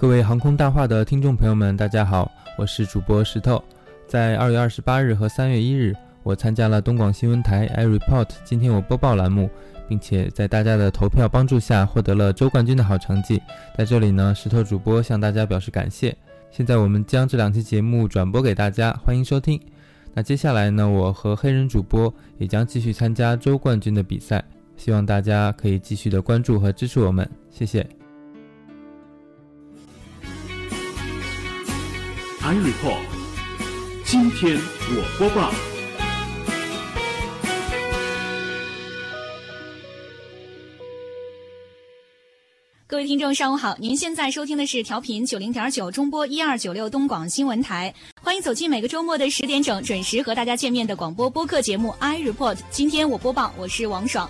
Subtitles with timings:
[0.00, 3.60] 各位航空大话的听众朋友们，大家好，我是主播石头。
[4.06, 9.50] 在二月二十八日和三月一日，我参加了东广新闻台 iReport 今天我播报栏目，
[9.88, 13.42] 并且在大家的投票帮助下获得了周冠军的好成绩。
[13.76, 16.16] 在这里呢，石头主播向大家表示感谢。
[16.52, 19.60] 现在我们将这两期节目转播给大家，欢迎收听。
[20.14, 24.44] 那接下来呢，我和黑人主播也将继续参加周冠军的比赛，
[24.76, 27.84] 希望大家可以继续的关注和支持我们，谢谢。
[32.48, 33.02] I report，
[34.06, 35.52] 今天我播报。
[42.86, 43.76] 各位听众，上午好！
[43.78, 52.56] 您现在收听的是调频九零点九中波一二九六东广新闻台，欢迎走进每个周末的十点整准时和大家见面的广播播客节目 I report。
[52.70, 54.26] 今天我播报，我是王爽。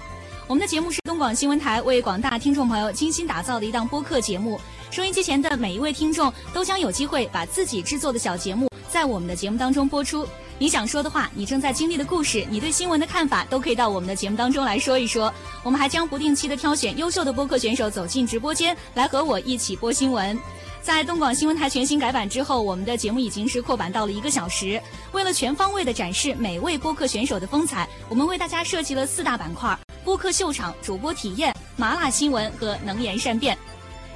[0.48, 4.60] 我们的节目是东广新闻台为广大听众朋友精心打造的一档播客节目。
[4.90, 10.26] 收音机前的每一位听众都将有机会把自己制作的小节目在我们的节目当中播出。
[10.58, 15.32] 你想说的话，你正在经历的故事，你对新闻的看法，都可以到我们的节目当中来说一说。
[15.62, 20.36] 我们还将不定期的挑选优秀的播客选手走进直播间，来和我一起播新闻。
[20.82, 24.80] 在东广新闻台全新改版之后，我们的节目已经是扩版到了一个小时。
[25.12, 33.56] 为了全方位的展示每位播客选手的风采，我们为大家设计了四大板块：播客秀场、主播体验、麻辣新闻和能言善辩。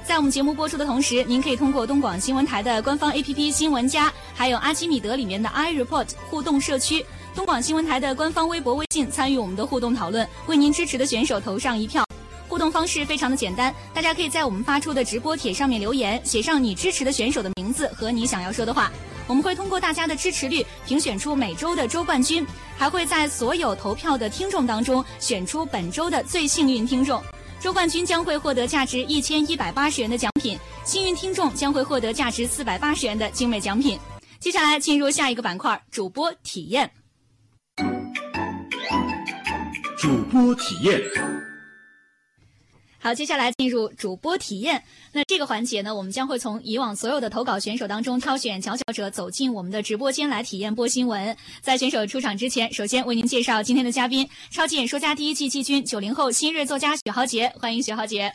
[0.05, 12.05] 在我们节目播出的同时，您可以通过东广新闻台的官方 APP 新闻家，还有阿基米德里面的 iReport 互动社区，东广新闻台的官方微博、微信参与我们的互动讨论，为您支持的选手投上一票。
[12.49, 18.91] 互动方式非常的简单，大家可以在我们发出的直播帖上面留言，写上你支持的选手的名字和你想要说的话。
[19.25, 22.45] 我们会通过大家的支持率评选出每周的周冠军，
[22.77, 27.23] 还会在所有投票的听众当中选出本周的最幸运听众。
[27.63, 33.97] 周冠军将会获得价值一千一百八十元的奖品，幸运听众将会获得价值四百八十元的精美奖品。
[34.37, 36.91] 接下来进入下一个板块，主播体验。
[39.97, 40.99] 主播体验。
[43.03, 44.81] 好，接下来进入主播体验。
[45.11, 51.35] 那这个环节呢，我们将会从以往所有的投稿选手当中挑选佼佼者，走进我们的直播间来体验播新闻。
[51.59, 57.51] 在选手出场之前，首先为您介绍今天的嘉宾——超级演说家第一季季军、九零后新锐作家许豪杰。
[57.59, 58.33] 欢迎许豪杰。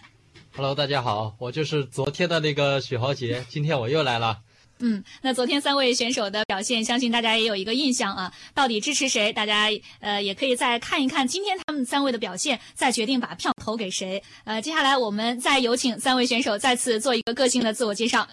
[0.54, 4.40] Hello，大家好，我就是昨天的那个许豪杰，今天我又来了。
[4.80, 8.32] 嗯，那昨天三位选手的表现，相信大家也有一个印象啊。
[8.54, 9.32] 到底支持谁？
[9.32, 9.68] 大家
[10.00, 14.22] 呃也可以再看一看今天他们三位的表现，再决定把票投给谁。
[14.44, 18.26] 呃，接下来我们再有请三位选手再次做一个个性的自我介绍。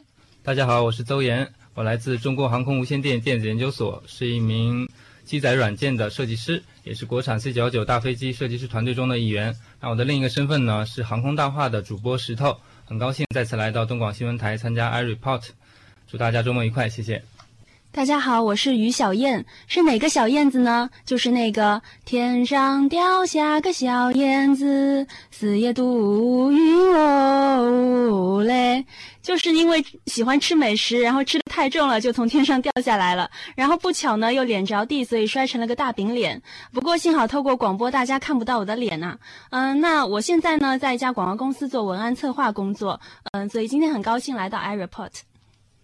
[0.43, 4.87] 大家好，我是邹岩，我来自中国航空无线电电子研究所，是一名
[5.23, 9.55] 机载软件的设计师，也是国产 C 九九大飞机设计师团队中的一员。
[9.81, 12.55] 那我的另一个身份呢是航空大话的主播石头，
[12.85, 15.49] 很高兴再次来到东广新闻台参加 iReport。
[16.07, 17.21] 祝大家周末愉快，谢谢。
[17.91, 20.89] 大家好，我是于小燕，是哪个小燕子呢？
[21.05, 28.85] 就是那个天上掉下个小燕子，四野渡云哦嘞。
[29.21, 33.31] 就是因为喜欢吃美食，然后吃的太重了，就从天上掉下来了。
[33.55, 36.39] 然后不巧呢，又脸着地，所以摔成了个大饼脸。
[36.71, 39.17] 不过幸好透过广播，大家看不到我的脸呐、
[39.49, 42.99] 嗯，那我现在呢，在一家广告公司做文案策划工作。
[43.31, 45.11] 嗯，所以今天很高兴来到 iReport。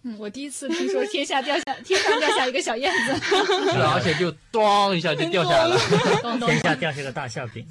[0.04, 3.14] 嗯，我第一次听说天下掉下天上掉下一个小燕子，
[3.72, 5.78] 是，而且就咣一下就掉下来了。
[6.22, 7.66] 咚咚 天下掉下个大馅饼。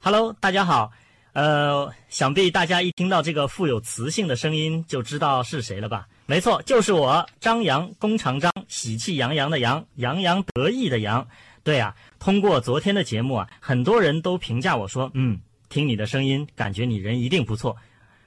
[0.00, 0.90] Hello，大家好。
[1.32, 6.06] 呃，想必大家一听到这个富有磁性的声音，就知道是谁了吧？
[6.26, 11.26] 没错，就是我张扬，弓长张，喜气洋洋的洋，洋洋得意的洋。
[11.62, 17.76] 对啊，通过昨天的节目啊，很多人都评价我说，嗯，听你的声音，感觉你人一定不错。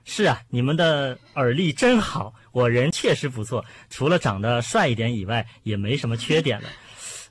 [0.06, 6.70] 是啊，你们的耳力真好，我人确实不错，除了长得帅一点以外，也没什么缺点了。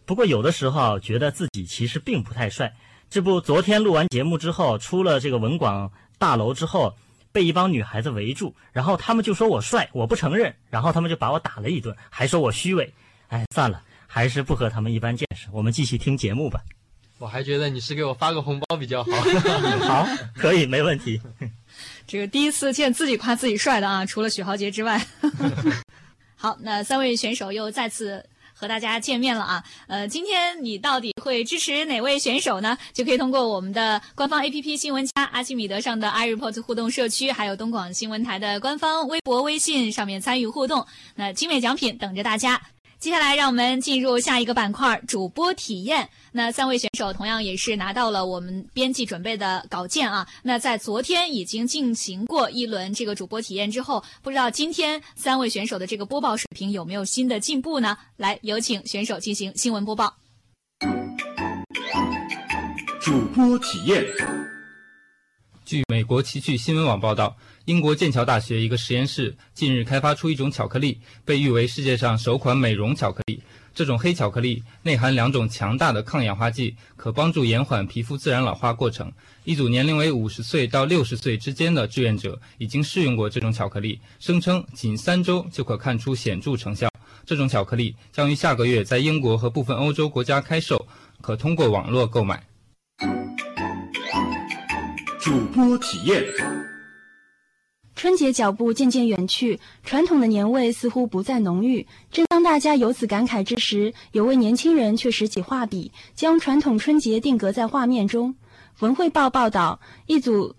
[0.04, 2.74] 不过有的时候啊，觉得自己其实并不太帅。
[3.08, 6.96] 这不，昨天录完节目之后，出了这个文广大楼之后，
[7.30, 12.92] 被一帮女孩子围住，然后他们就说我帅，我不承认，然后他们就把我打了一顿，还说我虚伪。
[13.28, 16.60] 哎，算了，还是不和他们一般见识，我们继续听节目吧。
[17.18, 19.10] 我还觉得你是给我发个红包比较好。
[19.86, 21.20] 好，可以，没问题。
[22.06, 25.04] 这个第一次见自己夸自己帅的啊，除了许豪杰之外。
[26.36, 29.64] 好，那三位选手又再次和大家见面了啊。
[29.86, 32.76] 呃，今天你到底会支持哪位选手呢？
[32.92, 40.86] 就可以通过我们的官方 APP 新闻家阿基米德上的 iReport 互动社区，还有东广新闻台的官方微博、微信上面参与互动。
[41.14, 42.60] 那精美奖品等着大家。
[42.98, 46.08] 接下来，让我们进入下一个板块——主播体验。
[46.32, 50.26] 那三位选手同样也是拿到了我们编辑准备的稿件啊。
[50.42, 57.98] 那在昨天已经进行过一轮这个主播体验之后，不知道今天三位选手的这个播报水平有没有新的进步呢？
[58.16, 60.14] 来，有请选手进行新闻播报。
[63.00, 64.02] 主播体验。
[65.64, 73.42] 据美国奇趣新闻网报道，英国剑桥大学一个实验室近日开发出一种巧克力，被誉为世界上首款美容巧克力。
[73.74, 79.10] 这种黑巧克力内含两种强大的抗氧化剂，可帮助延缓皮肤自然老化过程。
[79.44, 86.88] 一组年龄为五十岁到六十岁之间的志愿者已经试用过这种巧克力，声称仅三周就可看出显著成效。
[87.24, 90.86] 这种巧克力将于下个月在英国和部分欧洲国家开售，
[91.22, 92.46] 可通过网络购买。
[95.18, 96.22] 主播体验。
[98.04, 101.86] 春节脚步渐渐远去，传统的年味似乎不再浓郁。
[102.10, 108.34] 正当大家由此感慨之时，有位年轻人却拾起画笔，将传统春节定格在画面中。
[108.80, 110.54] 文汇报报道，一组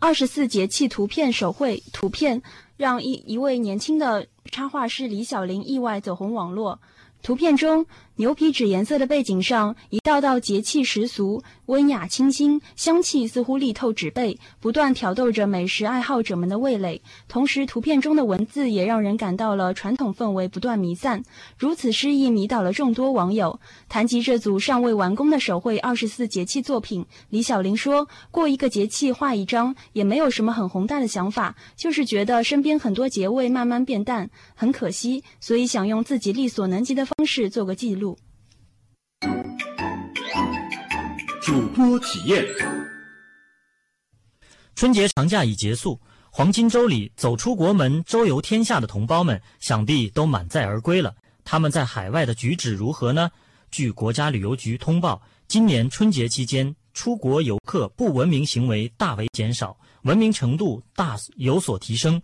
[0.00, 2.42] 二十四节气图片手绘图片，
[2.76, 6.80] 让一一位年轻的插画师李小玲意外走红网络。
[7.22, 7.86] 图片中，
[8.16, 17.00] 牛皮纸颜色的背景上，一道道节气十俗，温雅清新，香气似乎力透纸背，不断挑逗着美食爱好者们的味蕾。
[17.26, 21.22] 同时，图片中的文字也让人感到了传统氛围不断弥散。
[21.56, 23.58] 如此诗意迷倒了众多网友。
[23.88, 38.01] 谈及这组尚未完工的手绘二十四节气作品，李小玲说过一个节气画一张，也没有什么很宏大的想法，就是觉得身边很多节味慢慢变淡，很可惜，所以想用自己力所能及的方式做个记录。
[41.42, 42.44] 主播体验。
[44.74, 51.14] 春节长假已结束，黄金周里走出国门、周游天下的同胞们，想必都满载而归了。
[51.44, 53.30] 他们在海外的举止如何呢？
[53.70, 62.20] 据国家旅游局通报，今年春节期间，出国游客不文明行为大为减少，文明程度大有所提升，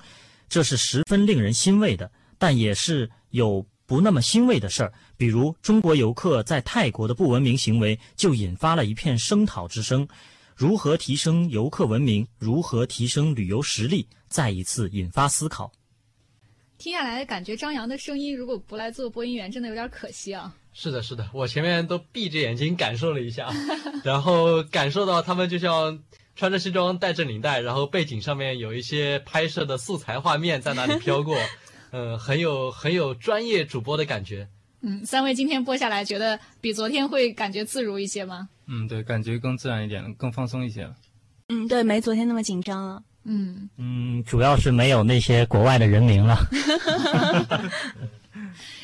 [0.49, 2.11] 这是十分令人欣慰的。
[2.39, 10.07] 但也是有不那么欣慰的事儿，比如中国游客在泰国的不文明行为，就引发了一片声讨之声。
[10.55, 12.29] 如何提升游客文明？
[12.39, 14.07] 如何提升旅游实力？
[14.29, 15.73] 再一次引发思考。
[16.77, 20.55] 听下来，感觉张扬的声音如果不来做播音员，真的有点可惜啊。
[20.75, 23.51] 是的，是的，我前面都闭着眼睛感受了一下，
[24.05, 26.01] 然后感受到他们就像
[26.37, 31.39] 穿着西装、戴着领带，然后背景上面有一些拍摄的素材画面在那里飘过，
[31.91, 34.49] 嗯，很有很有专业主播的感觉。
[34.81, 38.49] 嗯，三位今天播下来，觉得比昨天会感觉自如一些吗？
[38.67, 40.95] 嗯，对，感觉更自然一点，更放松一些了。
[41.49, 43.03] 嗯，对，没昨天那么紧张了。
[43.25, 46.39] 嗯，嗯，主要是没有那些国外的人名了。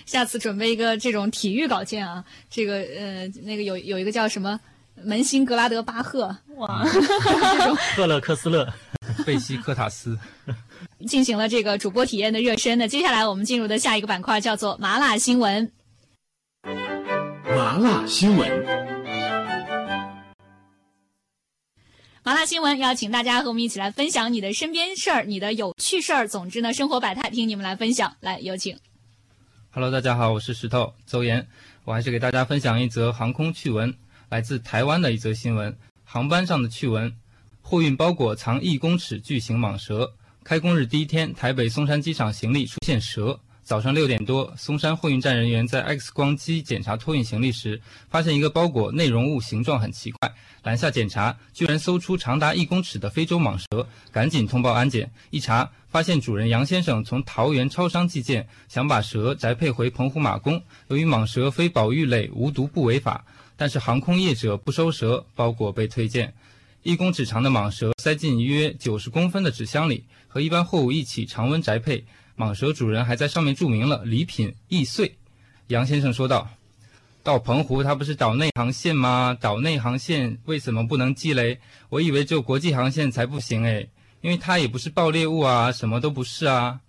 [0.04, 4.58] 下次准备一个这种体育稿件啊，这个呃，那个有有一个叫什么
[4.96, 6.84] 门兴格拉德巴赫，哇，
[7.96, 8.66] 赫勒克斯勒。
[9.24, 10.18] 贝西科塔斯。
[11.06, 12.78] 进行了这个主播体验的热身。
[12.78, 15.70] 那接下来我们进入的下一个板块叫做麻辣新闻。
[17.44, 18.94] 麻辣新闻。
[22.22, 26.26] 麻辣新闻要请大家和我们一起来分享你的身边事儿、你的有趣事儿。
[26.26, 28.16] 总之呢，生活百态，听你们来分享。
[28.20, 28.78] 来，有请。
[29.70, 31.46] Hello，大家好，我是石头邹岩，
[31.84, 33.94] 我还是给大家分享一则航空趣闻，
[34.30, 37.14] 来自台湾的一则新闻，航班上的趣闻。
[37.60, 40.14] 货运包裹藏一公尺巨型蟒蛇。
[40.44, 43.40] 开工日第一天，台北松山机场行李出现蛇。
[43.62, 50.30] 早上六点多，松山货运站人员在 X 光机检查托运行李时，发现一个包裹内容物形状很奇怪，
[50.62, 55.10] 拦下检查，居然搜出长达一公尺的非洲蟒蛇，赶紧通报安检。
[55.30, 60.62] 一查，发现主人杨先生从桃园超商寄件，想把蛇宅配回澎湖马公。
[60.88, 63.24] 由于蟒蛇非保育类，无毒不违法，
[63.56, 66.34] 但是航空业者不收蛇，包裹被退件。
[66.84, 72.04] 一公尺长的蟒蛇塞进约九十公分的纸箱里，和一般货物一起常温宅配。
[72.36, 75.16] 蟒蛇主人还在上面注明了“礼品易碎”。
[75.68, 76.46] 杨先生说道
[77.24, 79.34] ：“到澎湖，它不是岛内航线吗？
[79.40, 81.58] 岛内航线为什么不能寄嘞？
[81.88, 83.88] 我以为只有国际航线才不行诶，
[84.20, 86.80] 因为它也不是爆裂物啊，什么都不是啊。”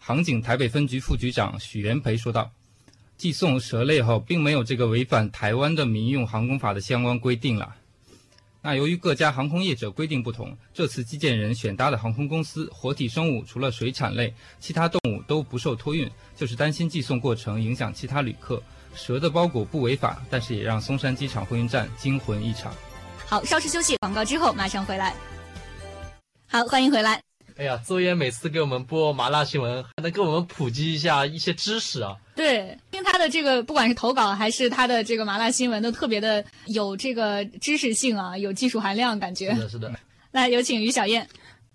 [0.00, 2.50] 航警台北分局副局长许元培说道
[3.16, 7.76] ：“寄送蛇类后，并没有这个违反台湾的民用航空法的相关规定了。”
[8.60, 18.62] 那由于各家航空业者规定不同，这次寄件人选搭的航空公司活体生物除了水产类，其他动物都不受托运，就是担心寄送过程影响其他旅客。
[18.94, 22.74] 蛇的包裹不违法，但是也让松山机场货运站惊魂一场。
[23.24, 25.14] 好，稍事休息，广告之后马上回来。
[26.48, 27.22] 好，欢迎回来。
[27.56, 32.16] 哎呀，邹岩每次给我们播麻辣新闻，还能给我们普及一下一些知识啊。
[32.38, 39.60] 对，听他的这个不管是投稿还是他的这个麻辣新闻，都特别的有这个知识性啊，有技术含量，感觉是。
[39.62, 39.92] 的，是的。
[40.30, 41.26] 来，有请于小燕。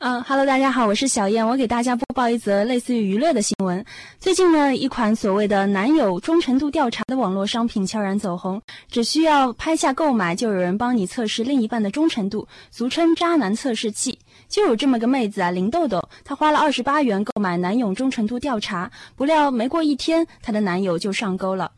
[0.05, 3.85] 嗯哈喽，大家好，我是小燕，我给大家播报一则类似于娱乐的新闻。
[4.19, 14.19] 最近呢，一款所谓的男友忠诚度调查的网络商品悄然走红，只需要拍下购买，就有人帮你测试另一半的忠诚度，俗称“渣男测试器”。
[14.49, 21.71] 就有这么个妹子啊，林豆豆，她花了二十八元购买男友忠诚度调查，不料没过一天，她的男友就上钩了。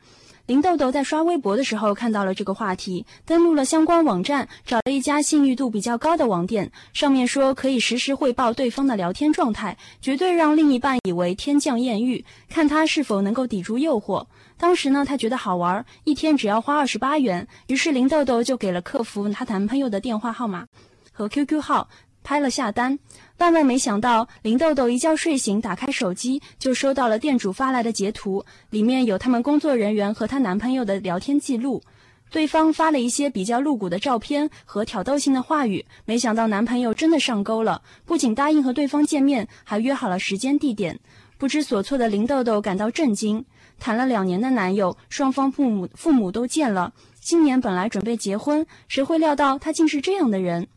[0.47, 14.27] 林豆豆在刷微博的时候看到了这个话题，登录了相关网站，找了一家信誉度比较高的网店，上面说可以实时汇报对方的聊天状态，绝对让另一半以为天降艳遇，看他是否能够抵住诱惑。
[14.55, 20.67] 当时呢，她觉得好玩，一天只要花二十八元，于是林豆豆就给了客服她男朋友的电话号码
[21.11, 21.89] 和 QQ 号。
[22.25, 22.97] 拍了下单，
[23.37, 31.83] 万万没想到，林豆豆一觉睡醒，打开手机就收到了店主发来的截图，里面有他们工作人员和她男朋友的聊天记录。
[32.31, 40.99] 对方发了一些比较露骨的照片和挑逗性的话语，没想到男朋友真的上钩了，不仅答应和对方见面，还约好了时间地点。
[41.37, 43.45] 不知所措的林豆豆感到震惊，
[43.77, 46.91] 谈了两年的男友，双方父母父母都见了，
[47.21, 50.67] 今年本来准备结婚，谁会料到他竟是这样的人？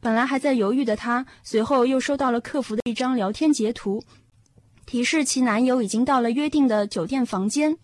[0.00, 4.02] 本来还在犹豫的她，随后又收到了客服的一张聊天截图，
[4.84, 7.76] 提示其男友已经到了约定的酒店房间。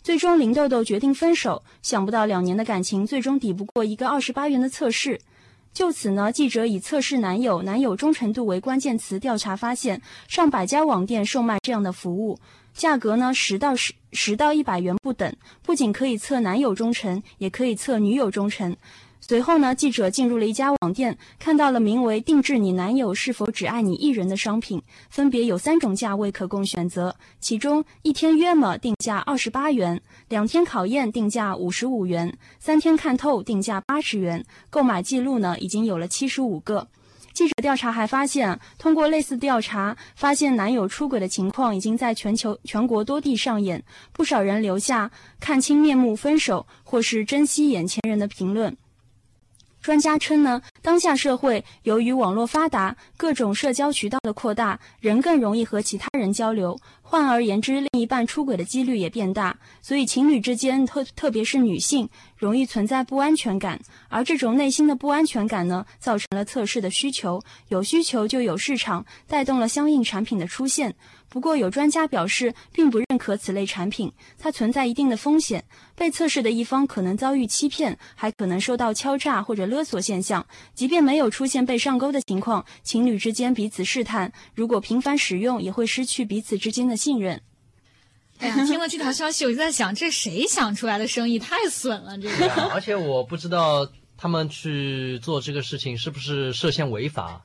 [0.00, 1.64] 最终，林豆豆决定分手。
[1.82, 5.20] 想不到两年的感情，最终抵不过一个二十八元的测试。
[5.74, 12.38] 就此呢，记者以测试男友、男友忠诚度为关键词调查，发现上百家网店售卖这样的服务，
[12.72, 15.34] 价格呢十到十十到一百元不等。
[15.62, 18.74] 不仅可以测男友忠诚，也可以测女友忠诚。
[19.20, 27.14] 随后呢，记者进入了一家网店，看到了名为“定制你男友是否只爱你一人”的商品，分别有三种价位可供选择。
[27.38, 34.42] 其中，一天约么定价二十八元，两天考验定价五十五元，三天看透定价八十元。
[34.70, 36.88] 购买记录呢，已经有了七十五个。
[37.34, 48.74] 记者调查还发现，通过类似调查，发现男友出轨的情况已经在全球全国多地上演，不少人留下“看清面目分手”或是“珍惜眼前人”的评论。
[49.88, 56.78] 专家称呢，当下社会由于网络发达，各种社交渠道的扩大，人更容易和其他人交流。
[57.00, 63.80] 换而言之，另一半出轨的几率也变大，所以情侣之间，特特别是女性，容易存在不安全感。
[64.10, 70.94] 而这种内心的不安全感呢，造成了测试的需求，有需求就有市场，带动了相应产品的出现。
[71.30, 75.64] 不过，有专家表示，并不认可此类产品，它存在一定的风险。
[75.94, 80.46] 被测试的一方可能遭遇欺骗，还可能受到敲诈或者勒索现象。
[80.74, 86.98] 即便没有出现被上钩的情况，情侣之间彼此试探，如果频繁使用，也会失去彼此之间的。
[86.98, 87.40] 信任。
[88.38, 92.48] 哎呀，听了这条消息，我就在想，这谁想出来的生意太损了，这个。
[92.72, 97.44] 而且我不知道他们去做这个事情是不是涉嫌违法，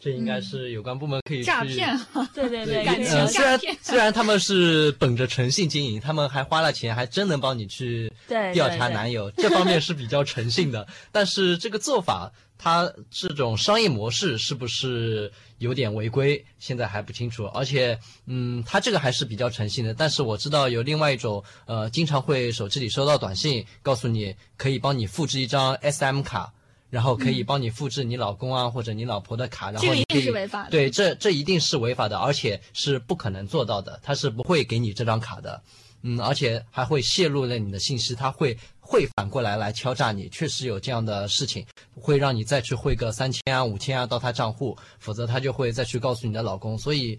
[0.00, 1.96] 这应该是有关部门可以诈骗。
[2.34, 8.12] 对对对，感情虽然虽然他们是本着诚信经营，他们还花了钱，还真能帮你去
[8.52, 10.86] 调查男友，这方面是比较诚信的。
[11.12, 12.32] 但是这个做法。
[12.62, 16.44] 他这种商业模式是不是有点违规？
[16.58, 17.46] 现在还不清楚。
[17.46, 19.94] 而且，嗯，他这个还是比较诚信的。
[19.94, 26.52] 但是我知道有另外一种，呃，经常会手机里收到短信，告诉你可以帮你复制一张 SM 卡，
[26.90, 30.22] 然后可以帮你复制你老公啊或者你老婆的卡，然后你可以。
[30.22, 30.70] 是违法的。
[30.70, 33.98] 对，这这一定是违法的，而且是不可能做到的。
[34.02, 35.62] 他是不会给你这张卡的，
[36.02, 38.58] 嗯，而且还会泄露了你的信息，他会。
[38.82, 46.76] 会反过来来敲诈你，确实有这样的事情，会让你再去汇个三千啊、五千啊到他账户，否则他就会再去告诉你的老公。
[46.76, 47.16] 所以，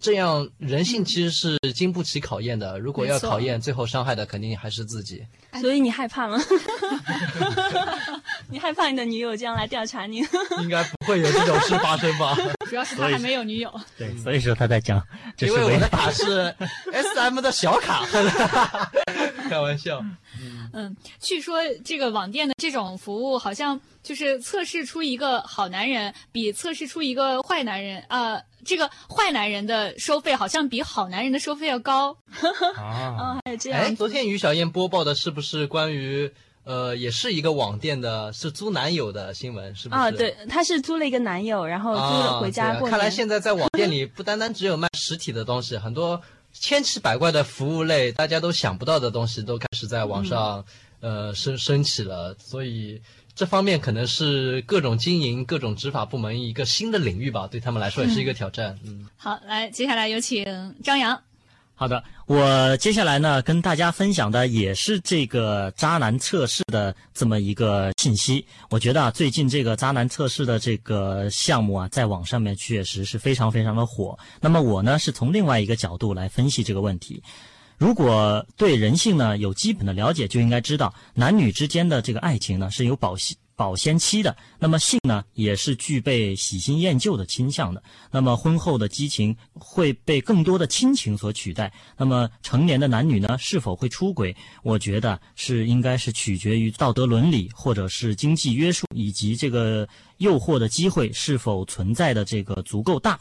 [0.00, 2.78] 这样人性其实是经不起考验的。
[2.78, 5.26] 如果要考验，最后伤害的肯定还是自己。
[5.60, 6.38] 所以你害怕吗？
[8.50, 10.18] 你害怕你的女友这样来调查你？
[10.62, 12.36] 应该不会有这种事发生吧？
[12.68, 13.72] 主要是他还没有女友。
[13.96, 15.02] 对，所以说他在讲，
[15.40, 16.54] 因为我的卡是
[16.92, 18.06] S M 的小卡。
[19.48, 20.02] 开玩笑。
[20.72, 32.16] 嗯，据说这个网店的这种服务，好像就是测试出一个好男人，比测试出一个坏男人，呃，这个坏男人的收费好像比好男人的收费要高。
[32.76, 33.80] 啊， 还有这样。
[33.80, 36.30] 哎，昨天于小燕播报的是不是关于
[36.64, 40.00] 呃，也是一个网店的，是租男友的新闻，是不是？
[40.00, 46.20] 啊，对，她是租了一个男友，然后租了回家过看来现在在网店里不单单只有卖实体的东西，很多。
[46.50, 50.64] 千奇百怪的服务类，大家都想不到的东西，都开始在网上，
[51.00, 52.34] 呃，升升起了。
[52.38, 53.00] 所以
[53.38, 58.76] 这方面可能是各种经营、各种执法部门一个新的领域吧，对他们来说也是一个挑战。
[58.84, 60.44] 嗯，好，来，接下来有请
[60.82, 61.16] 张扬。
[61.76, 68.44] 好的，我接下来呢跟大家分享的也是这个渣男测试的这么一个信息。
[68.70, 74.18] 我觉得啊，最近这个渣男测试的这个项目啊，在网上面确实是非常非常的火。
[74.40, 77.22] 那么我呢是从另外一个角度来分析这个问题。
[77.78, 84.36] 如果对人性呢有基本的了解，就应该知道男女之间的这个爱情呢是有保鲜保鲜期的。
[84.58, 87.82] 那么性呢也是具备喜新厌旧的倾向的。
[88.10, 91.72] 那么婚后的激情会被更多的亲情所取代。
[91.96, 94.34] 那么成年的男女呢是否会出轨？
[94.62, 103.18] 我觉得是应该是取决于道德伦理或者是经济约束以及这个诱惑的机会是否存在的这个足够大。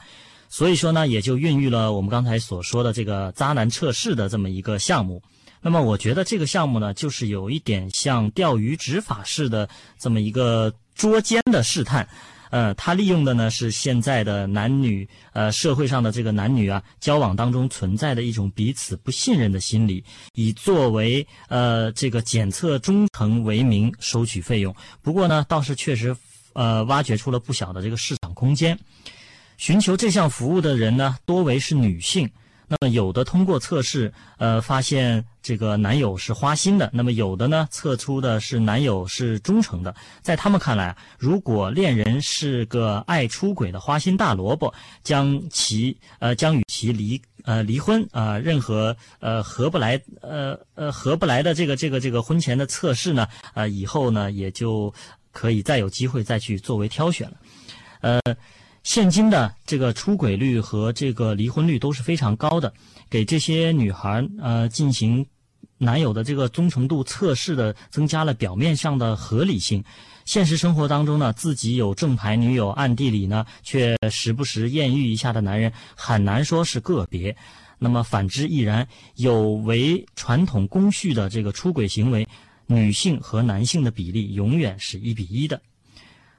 [0.49, 5.21] 所以说呢，也就孕育了我们刚才所说的这个渣男测试的这么一个项目。
[5.61, 12.07] 那么我觉得这个项目呢，就是有一点像钓鱼执法式的这么一个捉奸的试探。
[12.49, 20.01] 呃，它利用的呢是现在的男女呃社会上的这个男女啊交往当中存在的一种彼此不信任的心理，
[20.33, 24.73] 以作为呃这个检测忠诚为名收取费用。
[25.01, 26.15] 不过呢，倒是确实
[26.53, 28.79] 呃挖掘出了不小的这个市场空间。
[29.57, 32.29] 寻求这项服务的人呢，多为是女性。
[32.69, 39.95] 那么有的通过测试，呃，发现这个男友是花心的；那么有的呢，测出的是男友是忠诚的。
[40.21, 54.93] 在他们看来，如果恋人是个爱出轨的花心大萝卜，将其呃将与其离呃离婚啊，任何呃合不来呃呃合不来的这个这个这个婚前的测试呢，呃以后呢也就
[55.31, 57.37] 可以再有机会再去作为挑选了，
[58.01, 58.21] 呃。
[58.87, 62.73] 现今的这个出轨率和这个离婚率都是非常高的，
[63.09, 65.25] 给这些女孩呃进行
[65.77, 69.83] 男友的这个忠诚度测试的，增加了表面上的合理性。
[70.23, 77.35] 现实生活当中呢，自己有正牌女友，暗地里呢却时不时艳遇一下的男人，很难说是个别。
[77.79, 82.25] 那么反之亦然，有违传统工序的这个出轨行为，
[82.67, 85.61] 女性和男性的比例永远是一比一的。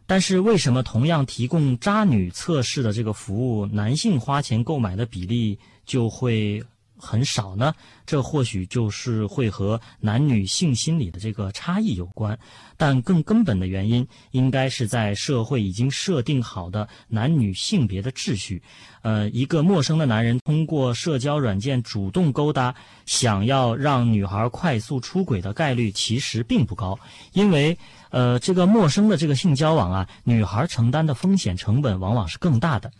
[0.09, 6.65] 但是为什么同样提供渣女测试的这个服务，男性花钱购买的比例就会
[6.99, 7.75] 很少呢？
[8.05, 12.38] 这或许就是会和男女性心理的这个差异有关。
[12.77, 18.62] 但更根本的原因，应该是在社会已经设定好的男女性别的秩序。
[19.03, 22.75] 呃，一个陌生的男人通过社交软件主动勾搭，
[23.07, 26.99] 想要让女孩快速出轨的概率其实并不高，
[27.33, 27.77] 因为。
[28.11, 32.90] 呃，这个陌生的这个性交往啊，女孩承担的风险成本往往是更大的，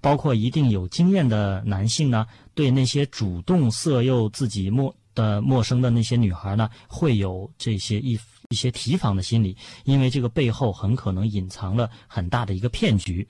[0.00, 8.18] 包括一定有经验的男性呢，对那些主动色诱自己陌的陌生的那些女孩呢，会有这些一
[8.50, 13.26] 一些提防的心理，因为这个背后很可能隐藏了很大的一个骗局。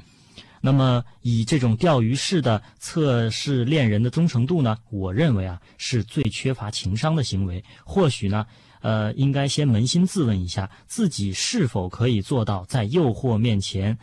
[0.61, 7.64] 那么，以这种钓鱼式的测试恋人的忠诚度呢，我认为啊，是最缺乏情商的行为。
[7.85, 8.46] 或许呢。
[8.81, 13.98] 呃，应该先扪心自问一下，自己是否可以做到在诱惑面前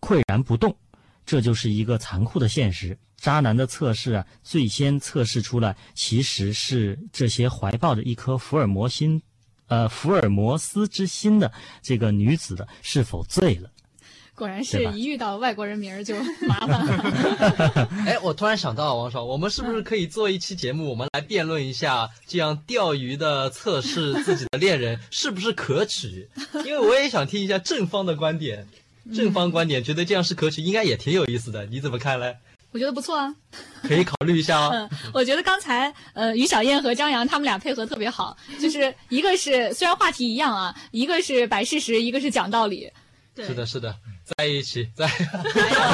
[0.00, 0.72] 岿然不动？
[1.30, 2.98] 这就是一个残酷的现实。
[3.16, 9.22] 渣男的测试啊，最先测试出来，其实是这些怀抱着一颗福尔摩心，
[9.68, 13.70] 呃，福尔摩斯之心的这个女子的是否醉了。
[14.34, 16.16] 果然是一遇到外国人名儿就
[16.48, 17.86] 麻烦。
[18.06, 26.28] 哎，我突然想到，王爽，我们是不是可以做一期节目，我们来辩论一下，这样钓鱼的测试自己的恋人是不是可取？
[26.64, 28.66] 因为我也想听一下正方的观点。
[29.14, 31.66] 正方观点觉得这样是可取，应该也挺有意思的。
[31.66, 32.36] 你怎么看嘞？
[32.72, 33.34] 我觉得不错啊，
[33.82, 34.70] 可以考虑一下哦。
[34.72, 42.90] 嗯，我觉得刚才呃于小燕和张扬他们俩配合特别好，就是一个是虽然话题一样啊，一个是摆事实，一个是讲道理。
[43.36, 43.94] 是的，是的。
[44.36, 45.10] 在一起，在。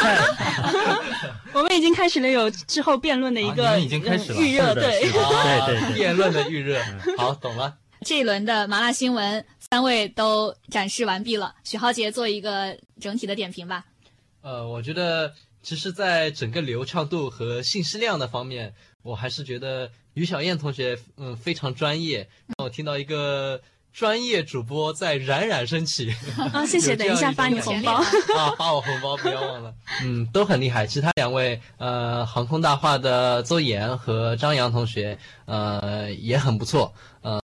[1.54, 6.78] 我们已经开始了有之后辩论的一个已经开始了预热， 对对对，辩论的预热。
[7.16, 7.74] 好，懂了。
[8.02, 11.54] 这一轮的麻辣新闻，三位都展示完毕了。
[11.64, 13.84] 许浩杰做一个整体的点评吧。
[14.42, 22.28] 呃，我觉得其实，在整个流畅度和信息量的方面，我还是觉得于小燕同学嗯非常专业。
[22.56, 23.60] 让我听到一个。
[23.96, 26.14] 专业主播在冉冉升起
[26.52, 26.66] 啊！
[26.66, 28.04] 谢谢，等一下发你红包啊！
[28.58, 29.74] 发我红包，不要忘了。
[30.02, 30.86] 嗯，都很厉害。
[30.86, 36.92] 其他两位，呃，航空大话的邹岩和张扬同学，呃，也很不错。
[37.22, 37.40] 呃，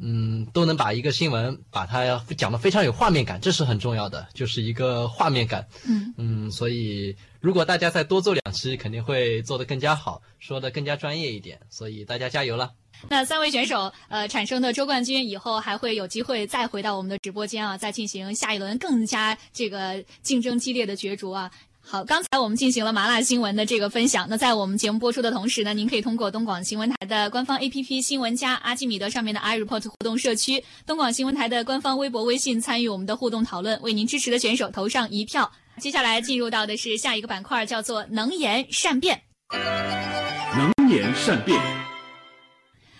[0.00, 5.66] 嗯，都能把一个新闻把它讲的非常有画面感，这是很重要的，就是一个画面感。
[5.86, 11.58] 嗯嗯，所以如果大家再多做两期，肯定会做得更加好，说得更加专业一点。
[11.68, 12.72] 所以大家加油了。
[13.08, 21.48] 那三位选手，呃，产生的周冠军以后还会有机会再回到我们的直播间啊，再进行下一轮更加这个竞争激烈的角逐啊。
[21.90, 24.26] 好，刚才我们进行了麻辣新闻的这个分享。
[24.28, 35.50] 那在我们节目播出的同时呢，您可以通过东广新闻台的官方 APP“ 新闻加”、阿基米德上面的 iReport 互动社区、东广新闻台的官方微博、微信参与我们的互动讨论，为您支持的选手投上一票。
[35.78, 39.22] 接下来进入到的是下一个板块，叫做“能言善辩”。
[39.50, 41.58] 能言善辩，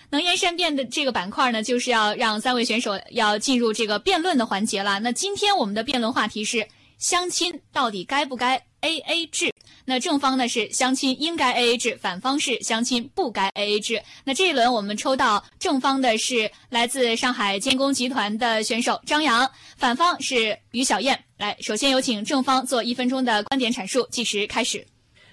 [0.09, 4.99] 能言善辩的这个板块呢，就是要让三位选手要进入这个辩论的环节了。
[5.01, 9.51] 那今天我们的辩论话题是：相亲到底该不该 A A 制？
[9.85, 14.01] 那正方呢是相亲应该 A A 制，反方是相亲不该 A A 制。
[14.23, 21.23] 那这一轮我们抽到正方的是来自上海建工集团的选手张扬，反方是于小燕。
[21.37, 24.85] 来，首先有请正方做一分钟的观点阐述，计时开始。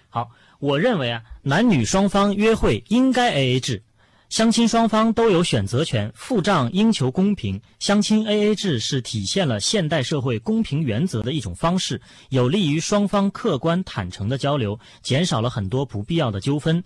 [0.09, 3.83] 好，我认为啊，男女双方约会应该 A A 制，
[4.29, 7.61] 相亲双方都有选择权，付账应求公平。
[7.79, 16.83] 相亲 A A 制是体现了现代社会公平原则的一种方式，有利于双方客观坦诚的交流，减少了很多不必要的纠纷。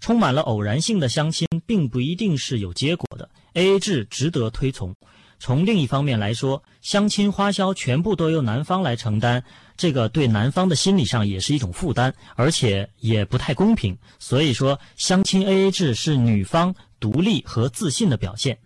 [0.00, 3.28] 充满了偶然性的相亲，并不一定是有结果的。
[3.52, 4.94] A A 制值得推崇。
[5.38, 9.44] 从另一方面来说，相亲花销全部都由男方来承担，
[9.82, 13.98] 这个对男方的心理上也是一种负担，而且也不太公平。
[14.20, 18.56] 所以说，相亲 AA 制是女方独立和自信的表现。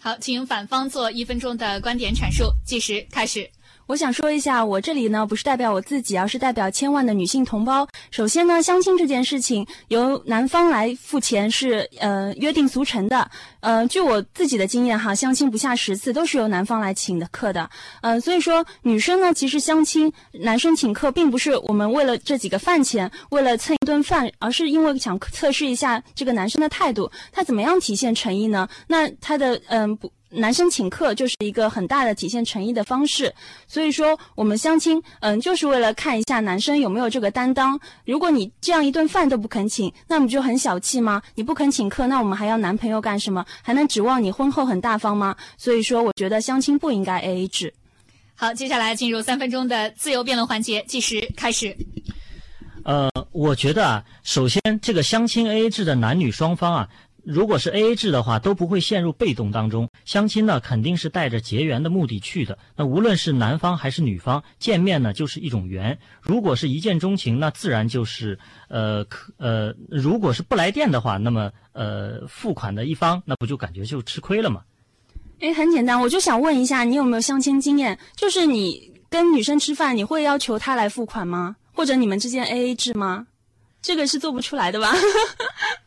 [0.00, 3.48] 好，请反方做一分钟的观点阐述，计时开始。
[3.86, 7.86] 我想说一下，我这里呢不是代表我自己，而是代表千万的女性同胞。
[8.10, 13.30] 首先呢，相亲这件事情由男方来付钱是呃约定俗成的。
[13.60, 17.68] 呃，据我自己的经验哈，相亲不下十次都是由男方来请的客的。
[18.00, 28.68] 嗯、所以说女生呢，其实相亲男生请客，并不是我们为了这几个饭钱，为了蹭一顿饭，而是因为想测试一下这个男生的态度，他怎么样体现诚意呢？
[28.86, 30.10] 那他的嗯不。
[30.32, 33.32] 男生请客就是一个很大的体现诚意的方式，
[33.66, 37.78] 所以说我们相亲，嗯，就是为了看一下男生有没有这个担当。
[38.04, 41.22] 如果你这样一顿饭都不肯请，那不就很小气吗？
[41.34, 43.44] 你不肯请客，那我们还要男朋友干什么？
[43.62, 45.36] 还能指望你婚后很大方吗？
[45.56, 47.72] 所以说，我觉得相亲不应该 A A 制。
[48.34, 51.76] 好，接下来进入三分钟的自由辩论环节，计时开始。
[52.84, 56.88] 呃，我觉得啊，首先这个相亲 AA 制的男女双方啊，
[57.24, 59.88] 如果是 AA 制的话，都不会陷入被动当中。
[60.04, 62.58] 相亲呢，肯定是带着结缘的目的去的。
[62.76, 65.98] 那无论是男方还是女方，见面呢就是一种缘。
[66.20, 74.62] 如果是一见钟情，那自然就是呃可呃，如果是不来电的话，那么呃付款的一方，那不就感觉就吃亏了吗？
[75.40, 77.98] 诶，很简单，我就想问一下，你有没有相亲经验？
[78.16, 81.56] 就是你跟女生吃饭，你会要求她来付款吗？
[81.72, 83.26] 或者你们之间 A A 制吗？
[83.80, 84.92] 这个是做不出来的吧？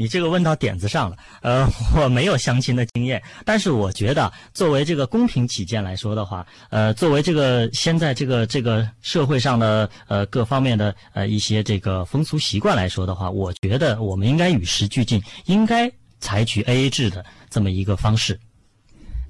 [0.00, 1.16] 你这个问到点子上了。
[1.42, 18.40] 呃，我没有相亲的经验，但是我觉得，作为这个公平起见来说的话，呃，作为这个现在这个这个社会上的呃各方面的呃一些这个风俗习惯来说的话，我觉得我们应该与时俱进，应该采取 A A 制的这么一个方式。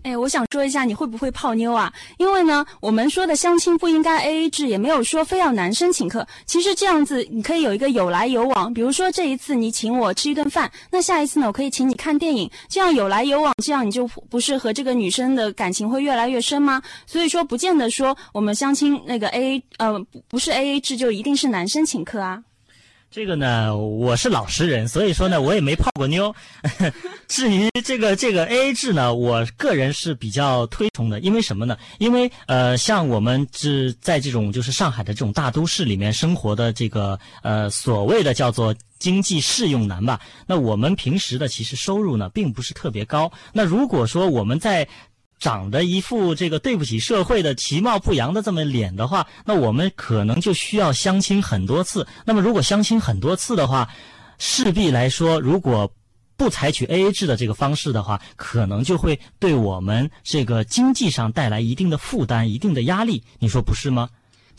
[0.03, 1.93] 哎，我想说一下，你会不会泡妞啊？
[2.17, 6.27] 因为呢，我们说的相亲不应该 A A 制，也没有说非要男生请客。
[6.47, 8.73] 其实这样子，你可以有一个有来有往。
[8.73, 16.83] 比如说这一次你请我吃一顿饭，那下一次呢，我可以请你看电影，这样有来有往，这样你就不是和这个女生的感情会越来越深吗？
[17.07, 22.43] 所以说，不见得说我们相亲那个 A A 呃不是 A A 制就一定是男生请客啊。
[23.13, 26.33] 这个呢，我是老实人，所以说呢，我也没泡过妞。
[27.27, 31.77] 至于这个这个 A A 制呢，我个人是比较推崇的，因为什么呢？
[31.99, 43.33] 因为呃，像我们是在这种就是上海的这种大都市里面生活的这个呃所谓的叫做经济适用男吧，那我们平时的其实收入呢并不是特别高。
[43.53, 44.87] 那如果说我们在
[45.41, 52.07] 长得一副这个对不起社会的其貌不扬的这么脸的话，那我们可能就需要相亲很多次。
[52.25, 53.89] 那么如果相亲很多次的话，
[54.39, 55.91] 势必来说，如果
[56.37, 63.23] 不采取 AA 制的这个方式的话，可能就会对我们这个经济上带来一定的负担、一定的压力。
[63.39, 64.09] 你说不是吗？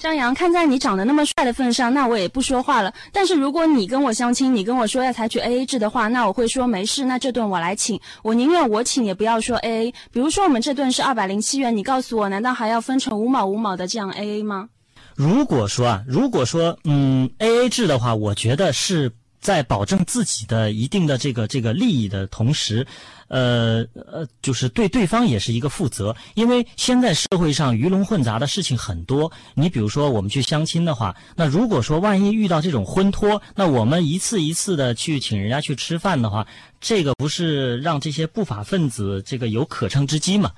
[0.01, 2.91] 张扬，看在你长得那么帅的份上，那我也不说话了。
[3.13, 9.93] 但是如果你跟我相亲，你跟我说要采取 A A 制的话，那我会说没事，那这顿我来请，我宁愿我请，也不要说 A A。
[10.11, 14.69] 比如说我们这顿是二百零七元，你告诉我，难道还要分成五毛五毛的这样 A A 吗？
[15.15, 19.11] 如果说啊，如果说嗯 A A 制的话，我觉得是
[19.41, 22.86] 在保证自己的一定的这个这个利益的同时，
[23.27, 26.15] 呃呃，就是对对方也是一个负责。
[26.36, 36.45] 因为现在社会上鱼龙混杂的事情很多，你比如说我们去相亲的话，那如果说万一遇到这种婚托，那我们一次一次的去请人家去吃饭的话，
[36.80, 40.51] 这个不是让这些不法分子这个有可乘之机吗？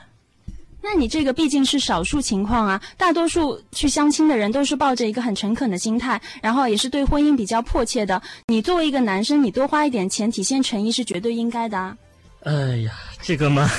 [0.84, 8.22] 那你这个毕竟是少数情况啊，大多数去相亲的人都是抱着一个很诚恳的心态，然后也是对婚姻比较迫切的。
[8.48, 11.98] 你作为一个男生，你多花一点钱体现诚意是绝对应该的啊。
[12.44, 12.52] 哎
[12.86, 12.92] 呀，
[13.22, 13.72] 这个嘛，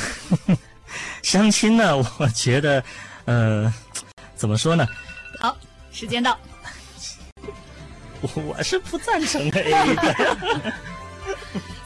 [1.22, 2.82] 相亲呢，我觉得，
[3.26, 3.70] 呃，
[4.34, 4.88] 怎么说呢？
[5.38, 5.54] 好，
[5.92, 6.38] 时间到。
[8.22, 9.62] 我我是不赞成的。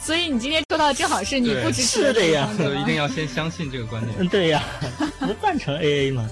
[0.08, 4.14] 所以你今天说到的正好是你不支持是的呀就一定要先相信这个观点。
[4.18, 4.64] 嗯，对呀，
[5.20, 6.26] 不赞成 AA 吗。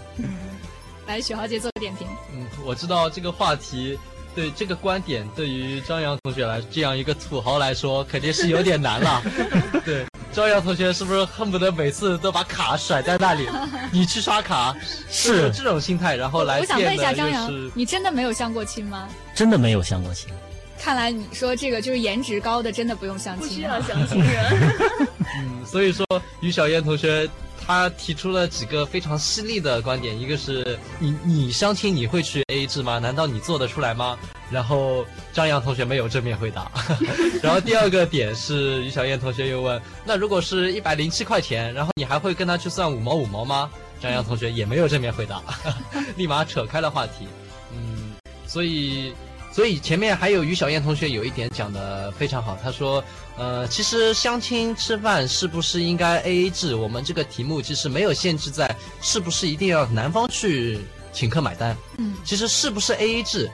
[1.06, 2.08] 来，许豪杰做个点评。
[2.32, 3.98] 嗯，我知道这个话题
[4.34, 9.22] 对这个观点对于张扬同学来这样一个土豪来说肯定是有点难了。
[9.84, 13.46] 对，张扬同学是不是恨不得每次都把卡甩在那里，
[13.92, 14.74] 你去刷卡，
[15.10, 19.06] 是这种心态，然后来我想问一下张扬，你真的没有相过亲吗？
[19.34, 20.30] 真的没有相过亲，
[20.78, 23.48] 看来你说这个就是颜值高的，真的不用相亲。
[23.48, 24.78] 不需要相亲人。
[25.38, 26.06] 嗯，所以说
[26.40, 27.28] 于小燕同学
[27.64, 32.98] 她提出了几个非常犀利的观点，一个是你你相亲你会去 AA 制吗？
[32.98, 34.16] 难道你做得出来吗？
[34.50, 36.70] 然后张扬同学没有正面回答。
[37.42, 43.68] 然后第二个点是于小燕同学又问，那如果是一百零七块钱，然后你还会跟他去算五毛五毛吗？
[44.00, 45.42] 张扬同学也没有正面回答，
[46.16, 47.26] 立马扯开了话题。
[47.72, 48.12] 嗯，
[48.46, 49.12] 所以
[49.56, 53.02] 所以前面还有于小燕同学有一点讲的非常好，他说，
[53.38, 56.74] 呃，其实相亲吃饭是不是应该 A A 制？
[56.74, 60.78] 我们这个题目其实没有限制在是不是一定要男方去
[61.10, 63.50] 请客买单，嗯，其实是不是 A A 制？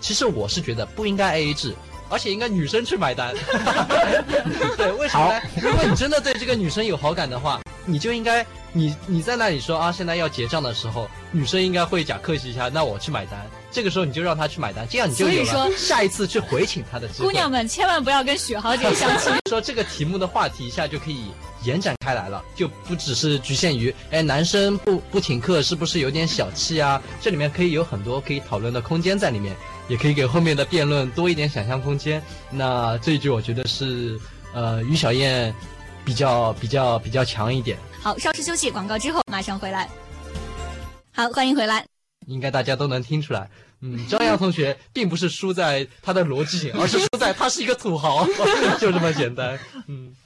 [0.00, 1.72] 其实我是觉得不应该 A A 制。
[2.10, 3.32] 而且应该女生去买单，
[4.76, 5.40] 对，为什么呢？
[5.62, 13.40] 如果你真的对这个女生有好感的话，你就应该，你你在那里说啊，现在要结账的时候，女生应该会假客气一下，那我去买单。
[13.74, 17.26] 这个时候你就让他去买单，这样你就有所以说了下一次去回请他的机会。
[17.26, 19.34] 姑娘们千万不要跟许豪杰相亲。
[19.50, 21.32] 说这个题目的话题一下就可以
[21.64, 27.02] 延展开来了，就不只是局限于哎男生不不请客是不是有点小气啊？
[27.20, 29.56] 这里面可以有很多可以讨论的空间在里面，
[29.88, 32.22] 也可以给后面的辩论多一点想象空间。
[32.50, 34.16] 那这一句我觉得是
[34.54, 35.52] 呃于小燕
[36.04, 39.90] 比较比较比较强一点，好，稍事休息，广告之后马上回来。
[41.12, 41.84] 好，欢迎回来。
[42.26, 43.50] 应该大家都能听出来。
[43.84, 48.26] 嗯，张扬同学并不是输在他的逻辑，而是输在他是一个土豪，
[48.80, 49.58] 就这么简单。
[49.86, 50.16] 嗯。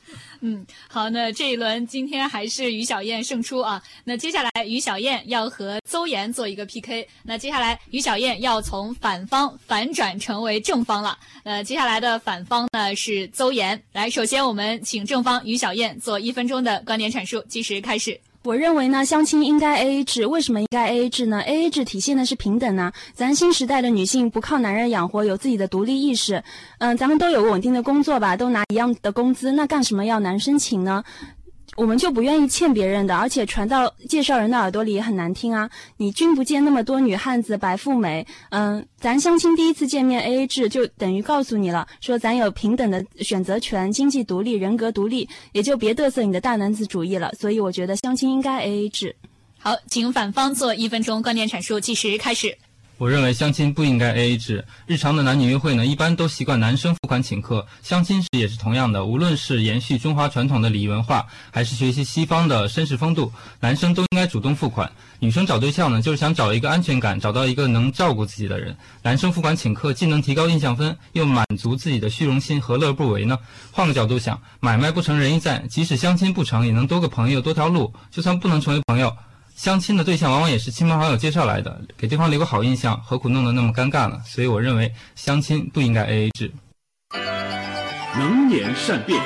[0.40, 3.82] 嗯，好，那这一轮今天还是于小燕胜出啊。
[4.04, 7.08] 那接下来于小燕要和邹岩做一个 PK。
[7.24, 11.18] 那接下来于小燕要从反方反转成为正方了。
[11.42, 13.82] 呃，接下来的反方呢是邹岩。
[13.92, 18.20] 来，首先我们请正方于小燕做一分钟的观点阐述，计时开始。
[18.44, 20.24] 我认为呢，相亲应该 A A 制。
[20.24, 22.90] 为什么应该 A A 制呢？A A 制体现的是平等呢。
[23.12, 26.42] 咱新时代的女性不靠男人养活，有自己的独立意识。
[26.78, 31.04] 嗯，咱们都有稳定的工作吧，都拿一样的工资，那干什么要男生请呢？
[31.76, 35.70] 我们就不愿意欠别人的，而且传到介绍人的耳朵里也很难听啊！
[35.96, 47.32] 你君不见那么多女汉子白富美，嗯，咱相亲第一次见面 A A 制，就等于告诉你了，说咱有平等的选择权、经济独立、人格独立，也就别嘚瑟你的大男子主义了。
[47.38, 49.14] 所以我觉得相亲应该 A A 制。
[49.58, 52.56] 好，请反方做一分钟观点阐述，计时开始。
[52.98, 54.64] 我认为相亲不应该 AA 制。
[54.84, 59.04] 日常的男女约会呢，一般都习惯男生付款请客，相亲时也是同样的。
[59.04, 64.90] 无论是延续中华传统的礼仪文化，还是学习西方的绅士风度，男生都应该主动付款。
[65.20, 68.76] 女生找对象呢，就是想找一个安全感，找到一个能照顾自己的人。
[69.02, 73.38] 男生付款请客，既能提高印象分，又满足自己的虚荣心，何乐而不为呢？
[73.70, 77.94] 换个角度想，买卖不成仁义在，即使相亲不成，也能多个朋友，多条路。
[78.10, 79.16] 就算不能成为朋友。
[79.58, 84.22] 相亲的对象往往也是亲朋好友介绍来的，给对方留个好印象，何苦弄得那么尴尬呢？
[84.24, 86.52] 所以我认为相亲不应该 AA 制。
[88.16, 89.20] 能言善辩。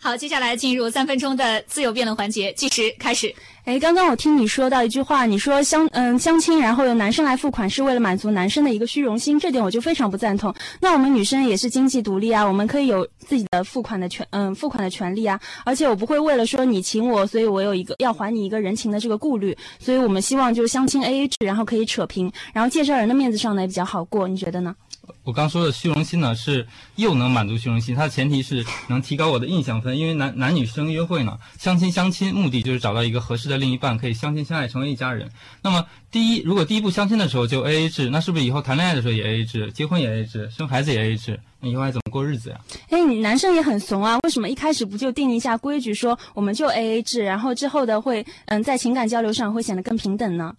[0.00, 3.34] 好，接下来进入三分钟的自由辩论环节，计时开始。
[3.64, 10.54] 哎，刚刚我听你说到一句话，你说相嗯相亲，然后由男生来付款，是为了满足男生的一个虚荣心，这点我就非常不赞同。
[10.80, 24.76] 那我们女生也是经济独立啊，我们可以有自己的付款的权嗯付款的权利啊，而且我不会为了说你请我，所以我有一个要还你一个人情的这个顾虑，所以我们希望就是相亲 A A 制，然后可以扯平，然后介绍人的面子上呢也比较好过，你觉得呢？
[25.24, 26.66] 我刚说的虚荣心呢，是
[26.96, 29.98] 又能满足虚荣心，它的前提是能提高我的印象分。
[29.98, 35.30] 因为男男女生约会呢，相亲相亲目的就是找到一个合适的另一半，可以相亲相爱，成为一家人。
[35.62, 41.38] 那么第一，如果第一步相亲的时候就 A A 制，那是不是以后谈恋爱的时候也 A A 制，结婚也 A A 制，生孩子也 A A 制？
[41.60, 42.60] 那以后还怎么过日子呀？
[42.90, 50.54] 哎，你男生也很怂啊，为什么一开始不就定一下规矩，说我们就 A A 制，然后之后的会嗯在情感交流上会显得更平等呢？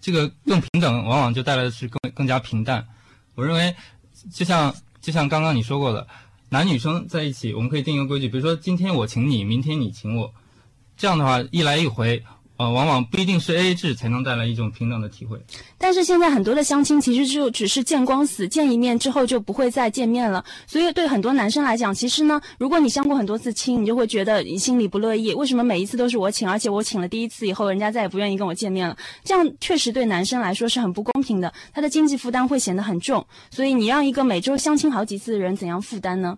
[0.00, 2.84] 这个更平等，往往就带来的是更更加平淡。
[3.38, 3.74] 我认为。
[4.34, 6.04] 就像就像刚刚你说过的，
[6.48, 10.34] 男女生在一起，我们可以定一个规矩，比如说今天我请你，明天你请我，
[10.96, 12.24] 这样的话一来一回，
[12.58, 15.40] 呃，往往不一定是 A A 制才能带来一种平等的体会。
[15.78, 20.44] 但是现在很多的相亲其实就只是见光死，见一面之后就不会再见面了。
[20.66, 25.32] 所以对很多男生来讲，其实呢，如果你相过很多次亲，你就会觉得你心里不乐意。
[25.34, 28.96] 为什么每一次都是我请，而且我请了第一次以后，人家再也不愿意跟我见面了？
[29.22, 33.24] 这样确实对男生来说是很不公平的，他的经济负担会显得很重。
[33.52, 36.36] 所以你让一个每周相亲好几次的人怎样负担呢？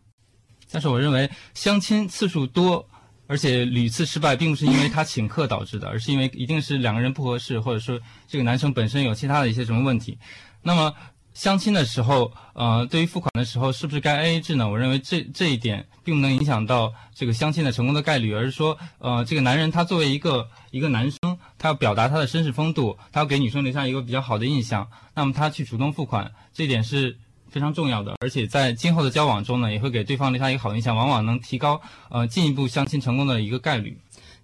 [0.71, 2.87] 但是我认为相亲次数多，
[3.31, 10.19] 而且屡次失败，并不是因为他请客导致的，而是因为一定是两个人不合适，或者说这个男生本身有其他的一些什么问题。
[10.63, 10.93] 那么
[11.33, 14.69] 相亲的时候，呃，对于付款的时候，是不是该 A A 制呢？
[14.69, 27.17] 我认为这这一点并不能影响到这个相亲的成功的概率，而是说，呃，这个男人他作为一个一个男生，他要表达他的绅士风度，他要给女生留下一个比较好的印象，那么他去主动付款，这一点是。
[27.51, 33.99] 非常重要的，而且在今后的交往中呢，也会给对方留下一个好印象，往往能提高呃进一步相亲成功的一个概率。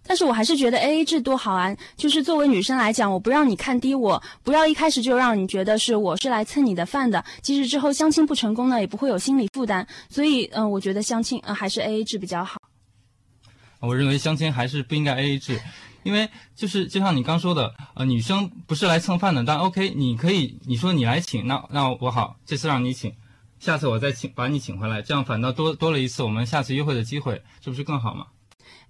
[0.08, 1.76] 但是我还是觉得 A A 制多好啊！
[1.96, 7.24] 就是作为女生来讲，我不让你看低我，不要一开始就让你觉得是我是来蹭你的饭的。
[7.42, 9.84] 即使之后相亲不成功呢，也不会有心理负担。
[10.08, 12.60] 所以，嗯，我觉得相亲呃还是 A A 制比较好。
[13.80, 15.60] 我认为相亲还是不应该 A A 制。
[16.06, 23.12] 因为就是就像你刚说的，呃，女生不是来蹭饭的，但 OK，你可以你说你来请，那那我好，这次让你请，
[23.58, 28.26] 下次我再请把你请回来，这样反倒多多了一次我们下次约会的机会，这不是更好吗？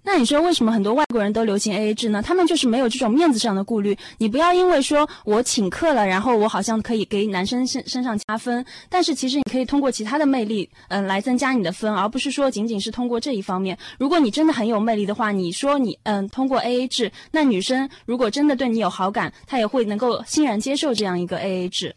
[0.03, 2.21] 那你说为什么很多外国人都流行 A A 制呢？
[2.21, 3.97] 他们就是没有这种面子上的顾虑。
[4.17, 13.77] 你不要因为说我请客了，然后我好像可以给男生身身上加分，但是其实你可以通过其他的魅力，嗯，来增加你的分，而不是说仅仅是通过这一方面。
[13.99, 21.93] 如果你真的很有魅力的话，你说你嗯通过 A A 制，那女生如果真的对你有好感，她也会能够欣然接受这样一个 A A 制。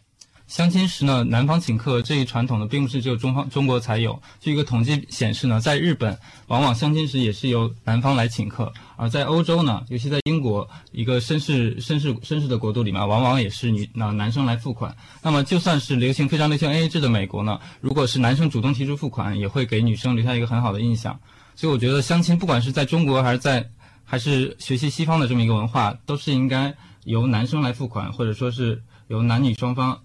[0.50, 4.20] 相亲时呢，男方请客这一传统呢，并不是只有中方中国才有。
[4.40, 8.64] 据一个统计显示呢，在日本，往往相亲时也是由男方来请客；
[8.96, 14.92] 而在欧洲呢，尤其在英国一个绅士绅士绅士的国度里面，往往也是女那男生来付款。
[15.22, 21.16] 那么，就算是流行非常流行 AA 制的美国呢，如果是男生主动提出付款，也会给女生留下一个很好的印象。
[21.54, 23.64] 所以，我觉得相亲不管是在中国还是在
[24.04, 29.96] 还是学习西方的这么一个文化，都是应该由男生来付款，或者说是由男女双方。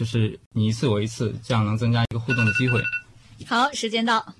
[0.00, 2.80] 就是你一次我一次，这样能增加一个互动的机会。
[3.44, 4.34] 好，时间到。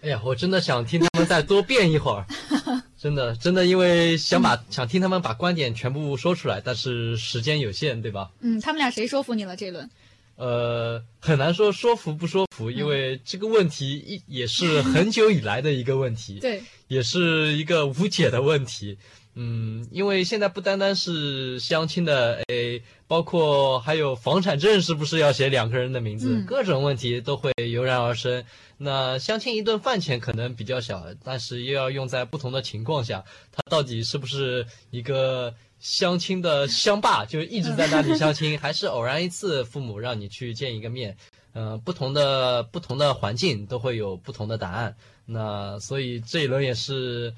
[0.00, 2.24] 哎呀，我真的想听他们再多辩一会儿，
[2.98, 8.30] 真的真的，因为想把想听他们把观点全部说出来，但是时间有限，对吧？
[8.40, 9.90] 嗯，他们俩谁说服你了这轮？
[10.36, 18.96] 呃，很难说说服不说服，因为这个问题一也是很久以来的一个问题， 对，也是一个无解的问题。
[19.36, 28.44] 嗯，因为现在不单单是相亲的，诶，包括还有房产证是不是要写两个人的名字，各种问题都会油然而生。
[28.76, 41.16] 那相亲一顿饭钱可能比较小，但是又要用在不同的情况下，它到底是不是一个相亲的乡霸，就一直在那里相亲， 还是偶然一次父母让你去见一个面？
[41.54, 44.94] 嗯，不同的不同的环境都会有不同的答案。
[45.26, 47.34] 那所以这一轮也是。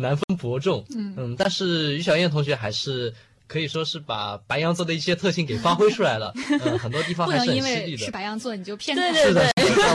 [0.00, 3.12] 难分伯仲，嗯嗯，但是于小燕同学还是
[3.46, 6.32] 可以说是把白羊座的一些特性给发挥出来了，
[6.64, 8.04] 嗯，很多地方还是很犀利的。
[8.04, 9.50] 是白羊座你就骗对对对。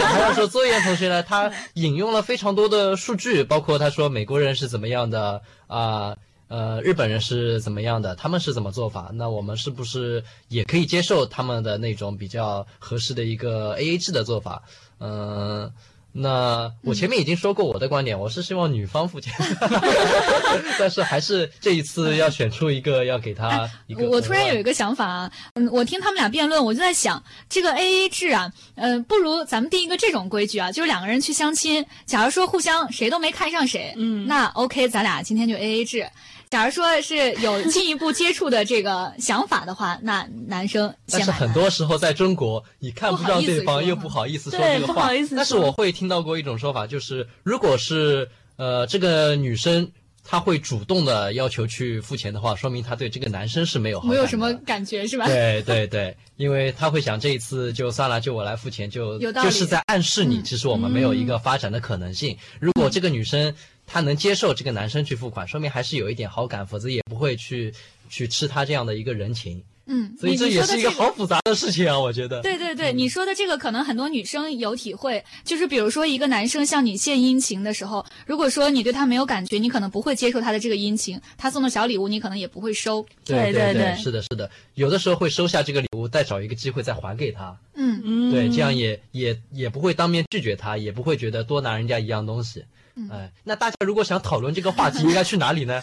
[0.07, 6.15] 还要说作业同学呢，他引用了非常多的数据，包括他说美国人是怎么样的啊，
[6.47, 14.63] 呃，日本人是怎么样的，他们是怎么做法，那我们是不是也可以接受他们的那种比较合适的一个 A A 制的做法？
[14.99, 15.71] 嗯。
[16.17, 19.33] 那我前面已经说过我的观点，我是希望女方付钱
[20.79, 24.07] 但是还是这一次要选出一个要给他一个。
[24.07, 36.07] 我突然有一个想法啊，嗯，我听他们俩辩论，我就在想，这个 A A 制啊，嗯，不如咱们定一个这种规矩啊，就是两个人去相亲，假如说互相谁都没看上谁，嗯，那 OK，咱俩今天就 A A 制。
[36.49, 45.09] 假如说是有进一步接触的这个想法的话， 那男生但是很多时候在中国，你看不上对方又不好意思说这个话。
[45.35, 49.91] 但是我会听到过一种说法，就是如果是呃这个女生
[50.23, 55.25] 她会主动的要求去付钱的话，说明她对这个男生是没有没有什么感觉是吧？
[55.27, 62.37] 对对对，因为他会想这一次就算了，就我来付钱，就就是在暗示你，其实我们没有一个发展的可能性。
[62.59, 63.53] 如果这个女生。
[63.85, 67.73] 他能接受这个男生去付款，说明还是有一点好感，否则也不会去
[68.09, 69.63] 去吃他这样的一个人情。
[69.87, 72.41] 嗯，所以这也是一个好复杂的事情啊，我觉得。
[72.41, 83.05] 对对对，你说的这个可能很多女生有体会，就是比如说一个男生向你献殷勤的时候，如果说你对他没有感觉，你可能不会接受他的这个殷勤，他送的小礼物你可能也不会收。
[83.23, 87.57] 对对对，是的，是的，有的时候会收下这个礼物，再找一个机会再还给他。
[87.75, 87.85] 嗯。
[87.85, 92.65] 嗯嗯，对，这样也也也不会当面拒绝他，也不会觉得多拿人家一样东西。
[92.95, 95.81] 嗯哎，那大家如果想讨论这个话题，应该去哪里呢？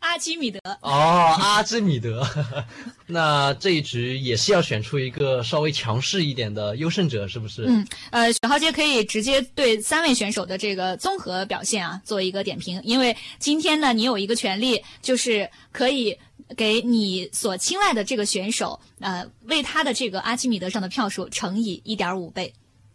[0.00, 2.26] 阿基米德，哦，阿基米德，
[3.06, 7.64] 那这一局也是要选出一个稍微强势一点的优胜者，是不是？
[7.66, 16.16] 嗯，呃，许浩杰可以直接对三位选手的这个综合表现啊做一个点评，因为今天呢，你有一个权利，就是可以
[16.56, 22.52] 给你所青睐的这个选手，呃，为他的这个阿基米德上的票数乘以一点五倍，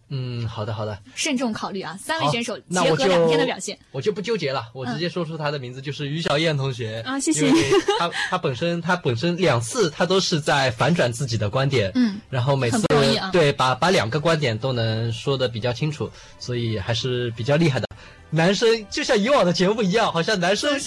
[0.10, 1.98] 嗯，好的好的，慎重考虑啊。
[2.00, 7.02] 三位选手结合两天的表现，我就不纠结了，我直接说出他的名字，就是于小燕同学。
[7.06, 7.52] 啊谢谢。
[7.98, 13.32] 他他本身他本身两次他都是在反转自己的观点，嗯，然后每次很不容易啊。
[13.32, 17.88] 对把把两个观点都能说的比较清楚，所以还是比较厉害的。
[18.30, 20.78] 男生就像以往的节目一样，好像男生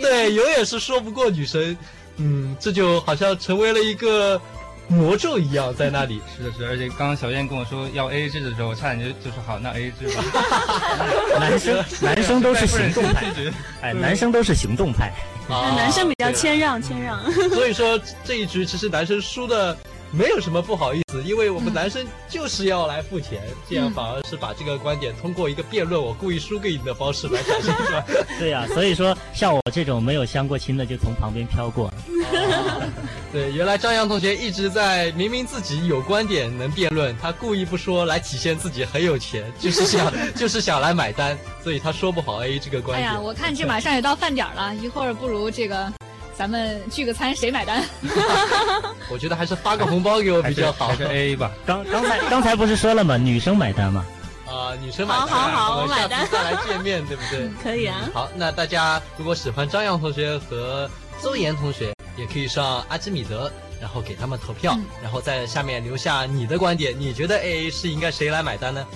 [0.00, 1.76] 对永远是说不过女生，
[2.16, 4.40] 嗯，这就好像成为了一个
[4.88, 6.20] 魔咒一样在那里。
[6.36, 10.24] 是的，是的，而且刚刚小燕跟我说要 A A 制的时候，我差点就就说好，那 A A 制吧。
[11.38, 13.52] 男生男生都是 行动派，制。
[13.82, 15.12] 哎，男生都是行动派。
[15.48, 17.18] 啊男生比较对谦让，谦让。
[17.50, 19.74] 所以说这一局其实男生输的
[20.10, 28.04] 没有什么不好意思，因为我们嗯男生就是要来付钱，这样嗯反而是把这个观点通过一个辩论我故意输给你的方式来展现出来。
[28.38, 31.92] 对呀、所以说像我这种没有相过亲的，就从旁边飘过。
[33.30, 43.10] 对，原来张扬同学一直在明明自己有观点能辩论，他故意不说来体现自己很有钱，就是想 就是想来买单，所以他说不好 A 这个观点。
[43.10, 45.92] 哎呀，我看这马上也到饭点儿了，一会儿不如这个
[46.38, 47.84] 咱们聚个餐，谁买单？
[49.10, 50.96] 我觉得还是发个红包给我比较好还。
[50.96, 51.50] 是 A A 吧。
[51.66, 53.16] 刚刚才刚才不是说了吗？
[53.16, 54.06] 女生买单嘛。
[54.46, 57.50] 啊、女生买单，好好好我们下我买单次再来见面，对不对？
[57.60, 58.08] 可以啊。
[58.14, 60.88] 好，那大家如果喜欢张扬同学和
[61.20, 68.86] 邹岩同学，也可以上阿基米德，然后给他们投票，嗯然后在下面留下你的观点，你觉得 AA 是应该谁来买单呢？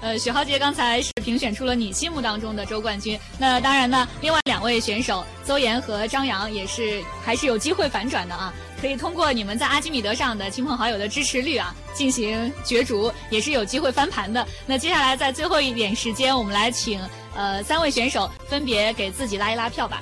[0.00, 3.18] 呃，许浩杰刚才是评选出了你心目当中的周冠军。
[3.38, 8.52] 那当然呢，另外两位选手邹岩和张扬也是还是有机会反转的啊。
[8.80, 14.46] 可以通过你们在阿基米德上的亲朋好友的支持率啊，进行角逐，也是有机会翻盘的。
[14.66, 17.00] 那接下来在最后一点时间，我们来请
[17.34, 20.00] 呃三位选手分别给自己拉一拉票吧。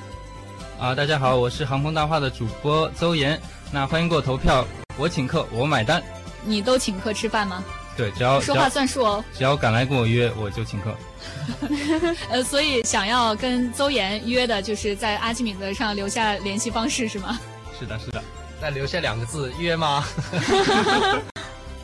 [0.78, 3.40] 啊，大家好，我是航空大话的主播邹岩。
[3.72, 4.62] 那欢迎给我投票，
[4.98, 6.02] 我请客，我买单。
[6.44, 7.64] 你都请客吃饭吗？
[7.96, 9.24] 对，只要说话算数哦。
[9.32, 10.94] 只要敢来跟我约，我就请客。
[12.30, 17.38] 呃，所以想要跟邹岩约的，就是在阿基米德上留下联系方式是吗？
[17.78, 18.22] 是的，是的。
[18.60, 20.04] 再留下两个字约吗？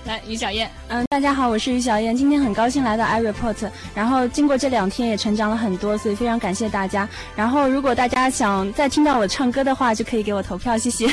[0.05, 7.09] 来，于小燕，嗯，大家好，我是于小燕，今天很高兴来到 iReport，然后经过这两天也成长了很多，所以非常感谢大家。
[7.37, 11.07] 然后如果大家想再听到我唱歌的话，就可以给我投票，谢谢。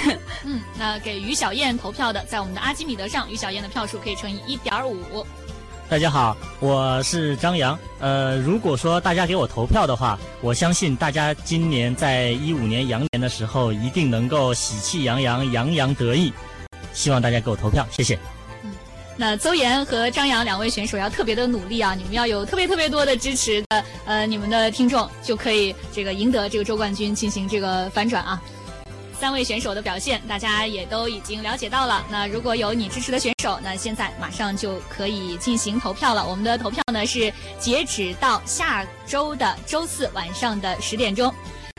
[0.43, 5.23] 嗯，那给于小燕投票的，在我们的阿基米德上，于小燕的票数可以乘以一点五。
[5.87, 7.77] 大家好，我是张扬。
[7.99, 16.33] 呃，如果说大家给我投票的话，我相信大家今年在一五年羊年的时候，一定能够喜气洋洋、洋洋得意。
[16.91, 18.17] 希望大家给我投票，谢谢。
[19.19, 21.93] 那邹岩和张扬两位选手要特别的努力啊！
[21.93, 28.41] 你们要有特别特别多的支持的，呃，你们的听众就可以这个赢得这个周冠军，进行这个反转啊。
[29.19, 32.01] 三位选手的表现，大家也都已经了解到了。
[32.09, 36.25] 那如果有你支持的选手，那现在马上就可以进行投票了。
[36.25, 41.29] 我们的投票呢是截止到下周的周四晚上的十点钟。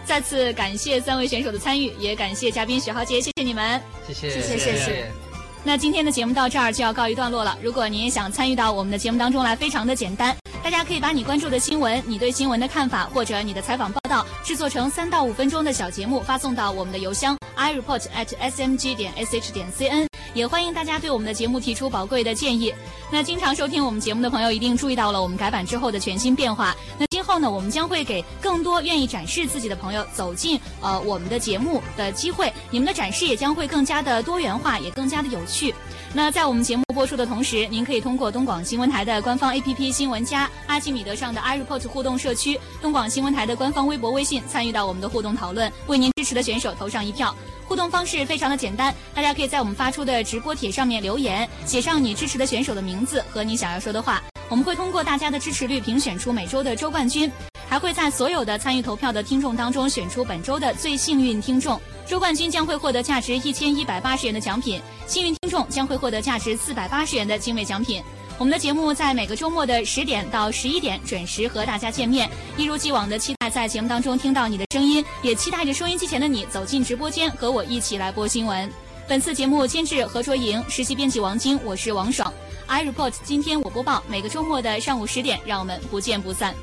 [0.04, 3.80] 再次感谢三位选手的参与，也感谢嘉宾许浩杰，谢谢你们。
[4.06, 5.29] 谢谢，谢谢谢谢
[5.62, 7.56] 那今天的节目到这儿就要告一段落了。
[7.62, 10.34] 如果您也想参与到我们的节目当中来，非常的简单，
[10.64, 20.06] 大家可以把你关注的新闻、你对新闻的看法或者你的采访报道，制作成三到五分钟的小节目，发送到我们的邮箱 ireport at smg 点 sh 点 cn。
[20.32, 22.72] 也欢迎大家对我们的节目提出宝贵的建议。
[23.10, 26.74] 那经常收听我们节目的朋友一定注意到了我们改版之后的全新变化。
[26.96, 35.72] 那后呢，我们将会给更多愿意展示自己的朋友走进呃我们的节目的机会，你们的展示也将会更加的多元化，也更加的有趣。
[36.12, 47.32] 那在我们节目播出的同时，您可以通过东广新闻台的官方 APP 新闻加、阿基米德上的 iReport 互动社区、东广新闻台的官方微博、微信参与到我们的互动讨论，为您支持的选手投上一票。
[47.64, 54.20] 互动方式非常的简单，大家可以在我们发出的直播帖上面留言，写上你支持的选手的名字和你想要说的话，
[54.50, 57.30] 我们会通过大家的支持率评选出每周的周冠军，
[57.68, 61.80] 还会在所有的参与投票的听众当中选出本周的最幸运听众。
[62.04, 68.02] 周冠军将会获得价值一千一百八十元的奖品，幸运听众将会获得价值四百八十元的精美奖品。
[68.38, 78.68] 我们的节目在每个周末的十点到十一点准时和大家见面，一如既往的期待在节目当中听到你的声音，也期待着收音机前的你走进直播间和我一起来播新闻。
[79.06, 82.32] 本次节目监制何卓莹，实习编辑王晶，我是王爽。
[82.70, 86.54] i report 今天我播报每个周末的上午十点让我们不见不散。